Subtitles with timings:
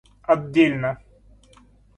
[0.33, 0.97] отдельно